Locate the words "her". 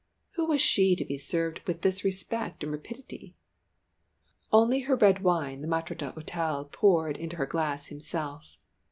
4.79-4.95, 7.37-7.45